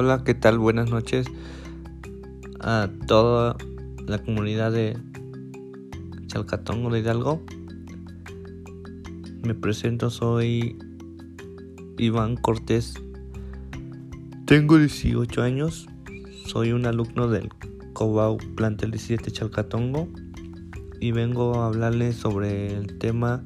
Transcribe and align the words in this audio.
Hola, 0.00 0.22
¿qué 0.22 0.32
tal? 0.32 0.60
Buenas 0.60 0.90
noches 0.90 1.26
a 2.60 2.88
toda 3.08 3.56
la 4.06 4.18
comunidad 4.18 4.70
de 4.70 4.96
Chalcatongo 6.28 6.88
de 6.90 7.00
Hidalgo. 7.00 7.42
Me 9.42 9.56
presento, 9.56 10.08
soy 10.10 10.78
Iván 11.98 12.36
Cortés. 12.36 12.94
Tengo 14.46 14.78
18 14.78 15.42
años, 15.42 15.88
soy 16.46 16.70
un 16.70 16.86
alumno 16.86 17.26
del 17.26 17.48
Cobau 17.92 18.38
Plantel 18.54 18.92
17 18.92 19.32
Chalcatongo 19.32 20.06
y 21.00 21.10
vengo 21.10 21.56
a 21.56 21.66
hablarles 21.66 22.14
sobre 22.14 22.72
el 22.72 22.98
tema 22.98 23.42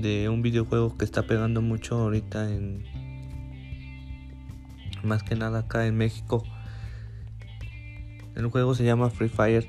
de 0.00 0.28
un 0.28 0.42
videojuego 0.42 0.96
que 0.96 1.04
está 1.04 1.24
pegando 1.24 1.60
mucho 1.60 1.96
ahorita 1.96 2.54
en 2.54 2.97
más 5.08 5.22
que 5.22 5.34
nada 5.34 5.60
acá 5.60 5.86
en 5.86 5.96
México. 5.96 6.44
El 8.36 8.46
juego 8.46 8.74
se 8.74 8.84
llama 8.84 9.10
Free 9.10 9.28
Fire 9.28 9.68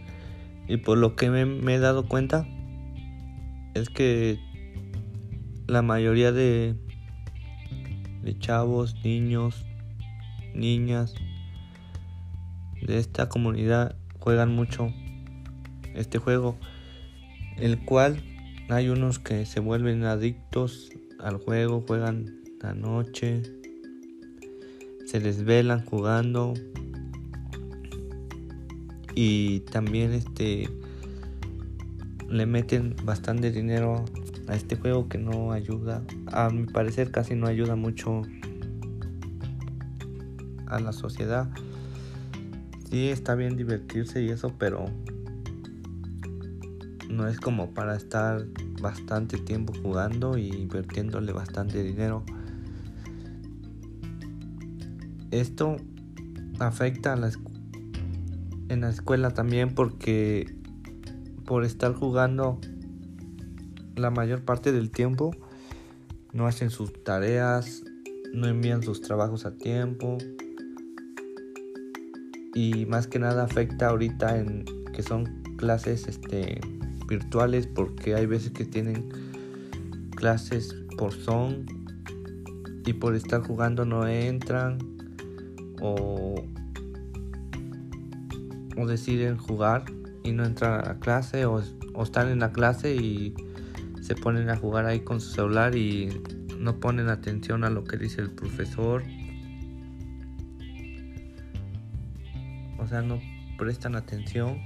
y 0.67 0.77
por 0.77 0.97
lo 0.97 1.15
que 1.15 1.29
me, 1.31 1.73
he 1.73 1.79
dado 1.79 2.07
cuenta 2.07 2.45
es 3.73 3.89
que 3.89 4.37
la 5.67 5.81
mayoría 5.81 6.31
de, 6.31 6.75
de 8.21 8.37
chavos, 8.37 8.95
niños, 9.03 9.65
niñas 10.53 11.15
de 12.81 12.99
esta 12.99 13.29
comunidad 13.29 13.95
juegan 14.19 14.53
mucho 14.53 14.93
este 15.95 16.19
juego, 16.19 16.57
el 17.57 17.83
cual 17.83 18.21
hay 18.69 18.89
unos 18.89 19.17
que 19.17 19.45
se 19.45 19.59
vuelven 19.59 20.03
adictos 20.03 20.91
al 21.19 21.37
juego, 21.37 21.83
juegan 21.87 22.43
la 22.61 22.73
noche, 22.73 23.58
se 25.09 25.19
desvelan 25.19 25.83
jugando 25.85 26.53
y 29.15 29.61
también 29.61 30.13
este 30.13 30.69
le 32.29 32.45
meten 32.45 32.95
bastante 33.03 33.51
dinero 33.51 34.05
a 34.47 34.53
este 34.53 34.75
juego 34.75 35.09
que 35.09 35.17
no 35.17 35.51
ayuda, 35.51 36.03
a 36.31 36.51
mi 36.51 36.67
parecer 36.67 37.09
casi 37.09 37.33
no 37.33 37.47
ayuda 37.47 37.75
mucho 37.75 38.21
a 40.67 40.79
la 40.79 40.91
sociedad. 40.91 41.49
Sí, 42.91 43.09
está 43.09 43.33
bien 43.33 43.57
divertirse 43.57 44.21
y 44.21 44.29
eso, 44.29 44.53
pero 44.59 44.85
no 47.09 47.27
es 47.27 47.39
como 47.39 47.71
para 47.71 47.95
estar 47.95 48.45
bastante 48.79 49.39
tiempo 49.39 49.73
jugando 49.81 50.37
y 50.37 50.49
invirtiéndole 50.49 51.31
bastante 51.31 51.81
dinero. 51.81 52.23
Esto 55.31 55.77
afecta 56.59 57.13
a 57.13 57.15
la 57.15 57.31
en 58.69 58.81
la 58.81 58.89
escuela 58.89 59.31
también 59.31 59.73
porque 59.73 60.55
por 61.45 61.65
estar 61.65 61.93
jugando 61.93 62.59
la 63.95 64.11
mayor 64.11 64.45
parte 64.45 64.71
del 64.71 64.91
tiempo 64.91 65.31
no 66.31 66.45
hacen 66.45 66.69
sus 66.69 66.93
tareas, 67.03 67.83
no 68.33 68.47
envían 68.47 68.83
sus 68.83 69.01
trabajos 69.01 69.45
a 69.45 69.57
tiempo. 69.57 70.17
Y 72.53 72.85
más 72.85 73.07
que 73.07 73.19
nada 73.19 73.43
afecta 73.43 73.89
ahorita 73.89 74.37
en 74.37 74.65
que 74.93 75.03
son 75.03 75.43
clases 75.57 76.07
este 76.07 76.61
virtuales 77.07 77.67
porque 77.67 78.13
hay 78.13 78.27
veces 78.27 78.51
que 78.51 78.65
tienen 78.65 79.09
clases 80.15 80.75
por 80.97 81.13
Zoom 81.13 81.65
y 82.85 82.93
por 82.93 83.15
estar 83.15 83.41
jugando 83.41 83.85
no 83.85 84.07
entran 84.07 84.98
o, 85.81 86.35
deciden 88.87 89.37
jugar 89.37 89.85
y 90.23 90.31
no 90.31 90.45
entran 90.45 90.87
a 90.87 90.99
clase 90.99 91.45
o, 91.45 91.61
o 91.93 92.03
están 92.03 92.29
en 92.29 92.39
la 92.39 92.51
clase 92.51 92.95
y 92.95 93.35
se 94.01 94.15
ponen 94.15 94.49
a 94.49 94.55
jugar 94.55 94.85
ahí 94.85 95.01
con 95.01 95.21
su 95.21 95.31
celular 95.31 95.75
y 95.75 96.21
no 96.57 96.79
ponen 96.79 97.09
atención 97.09 97.63
a 97.63 97.69
lo 97.69 97.83
que 97.83 97.97
dice 97.97 98.21
el 98.21 98.31
profesor. 98.31 99.03
O 102.79 102.87
sea, 102.87 103.01
no 103.01 103.19
prestan 103.57 103.95
atención 103.95 104.61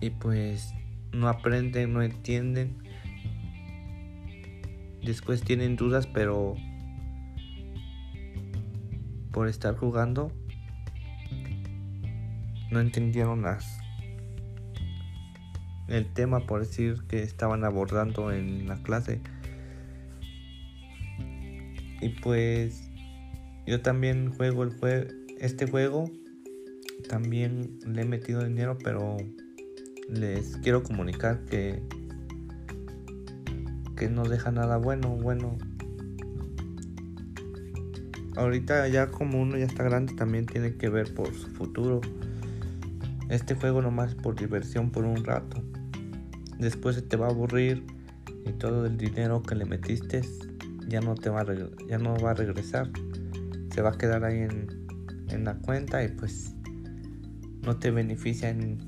y 0.00 0.10
pues 0.10 0.74
no 1.12 1.28
aprenden, 1.28 1.92
no 1.92 2.02
entienden. 2.02 2.76
Después 5.02 5.42
tienen 5.42 5.76
dudas, 5.76 6.06
pero 6.06 6.56
por 9.32 9.48
estar 9.48 9.76
jugando 9.76 10.32
no 12.70 12.80
entendieron 12.80 13.42
las 13.42 13.80
el 15.88 16.06
tema 16.12 16.46
por 16.46 16.60
decir 16.60 17.02
que 17.08 17.22
estaban 17.22 17.64
abordando 17.64 18.30
en 18.30 18.68
la 18.68 18.76
clase. 18.82 19.20
Y 22.00 22.10
pues 22.22 22.88
yo 23.66 23.82
también 23.82 24.32
juego 24.32 24.62
el 24.62 24.70
juego 24.78 25.10
este 25.38 25.66
juego 25.66 26.10
también 27.08 27.78
le 27.86 28.02
he 28.02 28.04
metido 28.04 28.44
dinero 28.44 28.78
pero 28.82 29.16
les 30.08 30.56
quiero 30.58 30.82
comunicar 30.82 31.44
que 31.44 31.82
que 33.96 34.08
no 34.08 34.24
deja 34.24 34.50
nada 34.50 34.76
bueno 34.76 35.16
bueno 35.16 35.56
ahorita 38.36 38.88
ya 38.88 39.10
como 39.10 39.40
uno 39.40 39.56
ya 39.56 39.64
está 39.64 39.82
grande 39.82 40.14
también 40.14 40.46
tiene 40.46 40.74
que 40.74 40.88
ver 40.88 41.12
por 41.14 41.32
su 41.34 41.48
futuro. 41.48 42.00
Este 43.28 43.54
juego 43.54 43.82
nomás 43.82 44.14
por 44.14 44.34
diversión 44.34 44.90
por 44.90 45.04
un 45.04 45.24
rato. 45.24 45.62
Después 46.58 46.96
se 46.96 47.02
te 47.02 47.16
va 47.16 47.26
a 47.26 47.30
aburrir 47.30 47.84
y 48.46 48.52
todo 48.52 48.86
el 48.86 48.96
dinero 48.96 49.42
que 49.42 49.54
le 49.54 49.64
metiste 49.64 50.22
ya 50.88 51.00
no 51.00 51.14
te 51.14 51.30
va 51.30 51.42
a 51.42 51.46
ya 51.88 51.98
no 51.98 52.16
va 52.16 52.32
a 52.32 52.34
regresar. 52.34 52.90
Se 53.72 53.82
va 53.82 53.90
a 53.90 53.98
quedar 53.98 54.24
ahí 54.24 54.40
en, 54.40 54.66
en 55.28 55.44
la 55.44 55.54
cuenta 55.54 56.02
y 56.02 56.08
pues 56.08 56.54
no 57.62 57.76
te 57.76 57.90
beneficia 57.90 58.50
en, 58.50 58.78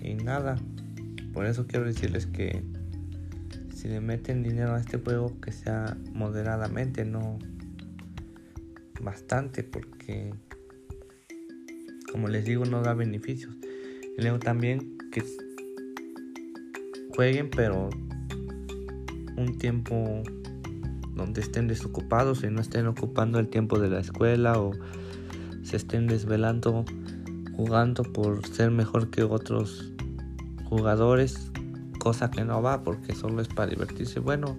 en 0.00 0.24
nada. 0.24 0.56
Por 1.32 1.46
eso 1.46 1.66
quiero 1.66 1.86
decirles 1.86 2.26
que 2.26 2.62
si 3.74 3.88
le 3.88 4.00
meten 4.00 4.42
dinero 4.42 4.74
a 4.74 4.80
este 4.80 4.98
juego 4.98 5.40
que 5.40 5.50
sea 5.50 5.96
moderadamente, 6.12 7.04
no 7.04 7.38
bastante 9.00 9.62
porque 9.62 10.34
como 12.10 12.28
les 12.28 12.44
digo 12.44 12.64
no 12.64 12.82
da 12.82 12.94
beneficios. 12.94 13.56
Y 14.18 14.20
luego 14.20 14.38
también 14.38 14.98
que 15.10 15.24
jueguen 17.16 17.50
pero 17.50 17.88
un 19.36 19.58
tiempo 19.58 20.22
donde 21.14 21.40
estén 21.40 21.68
desocupados 21.68 22.44
y 22.44 22.50
no 22.50 22.60
estén 22.60 22.86
ocupando 22.86 23.38
el 23.38 23.48
tiempo 23.48 23.78
de 23.78 23.88
la 23.88 24.00
escuela 24.00 24.60
o 24.60 24.72
se 25.62 25.76
estén 25.76 26.06
desvelando 26.06 26.84
jugando 27.56 28.02
por 28.02 28.46
ser 28.46 28.70
mejor 28.70 29.10
que 29.10 29.22
otros 29.22 29.92
jugadores 30.64 31.50
cosa 31.98 32.30
que 32.30 32.44
no 32.44 32.60
va 32.62 32.82
porque 32.82 33.14
solo 33.14 33.40
es 33.40 33.48
para 33.48 33.70
divertirse. 33.70 34.20
Bueno 34.20 34.58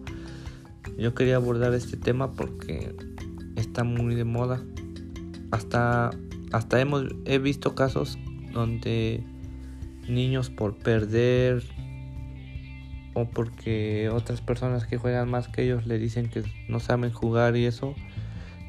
yo 0.97 1.13
quería 1.13 1.37
abordar 1.37 1.73
este 1.73 1.97
tema 1.97 2.31
porque 2.31 2.95
está 3.63 3.83
muy 3.83 4.15
de 4.15 4.25
moda. 4.25 4.61
Hasta, 5.51 6.11
hasta 6.51 6.81
hemos, 6.81 7.05
he 7.25 7.39
visto 7.39 7.75
casos 7.75 8.17
donde 8.53 9.23
niños 10.07 10.49
por 10.49 10.77
perder 10.77 11.63
o 13.13 13.25
porque 13.25 14.09
otras 14.09 14.41
personas 14.41 14.85
que 14.85 14.97
juegan 14.97 15.29
más 15.29 15.47
que 15.47 15.63
ellos 15.63 15.85
le 15.85 15.97
dicen 15.97 16.29
que 16.29 16.43
no 16.67 16.79
saben 16.79 17.11
jugar 17.11 17.55
y 17.55 17.65
eso, 17.65 17.93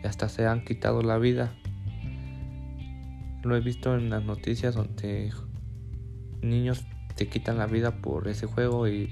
y 0.02 0.06
hasta 0.06 0.28
se 0.28 0.46
han 0.46 0.64
quitado 0.64 1.02
la 1.02 1.18
vida. 1.18 1.54
Lo 3.42 3.56
he 3.56 3.60
visto 3.60 3.94
en 3.94 4.10
las 4.10 4.24
noticias 4.24 4.74
donde 4.74 5.32
niños 6.42 6.84
te 7.16 7.28
quitan 7.28 7.58
la 7.58 7.66
vida 7.66 8.02
por 8.02 8.28
ese 8.28 8.46
juego 8.46 8.88
y 8.88 9.10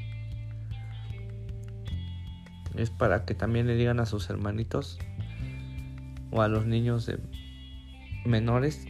es 2.76 2.90
para 2.90 3.24
que 3.24 3.34
también 3.34 3.66
le 3.66 3.74
digan 3.74 4.00
a 4.00 4.06
sus 4.06 4.28
hermanitos 4.30 4.98
o 6.32 6.43
a 6.43 6.49
los 6.49 6.67
niños 6.67 7.11
menores 8.25 8.87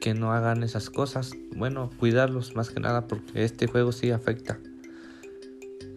que 0.00 0.14
no 0.14 0.32
hagan 0.32 0.62
esas 0.62 0.88
cosas. 0.88 1.32
Bueno, 1.56 1.90
cuidarlos 1.98 2.54
más 2.54 2.70
que 2.70 2.80
nada 2.80 3.06
porque 3.06 3.44
este 3.44 3.66
juego 3.66 3.92
sí 3.92 4.10
afecta. 4.10 4.58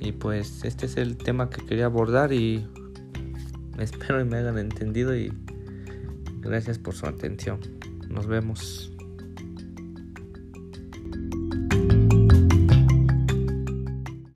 Y 0.02 0.14
pues 0.14 0.64
este 0.64 0.88
es 0.88 0.98
el 0.98 1.18
tema 1.18 1.50
que 1.50 1.66
quería 1.66 1.86
abordar 1.86 2.34
y 2.34 2.68
espero 3.78 4.18
que 4.18 4.26
me 4.26 4.38
hayan 4.38 4.58
entendido 4.58 5.16
y 5.16 5.32
gracias 6.42 6.80
por 6.80 6.96
su 6.96 7.06
atención. 7.06 7.60
Nos 8.10 8.26
vemos. 8.28 8.92